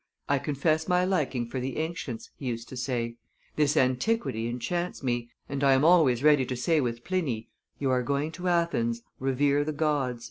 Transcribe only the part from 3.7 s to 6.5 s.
antiquity enchants me, and I am always ready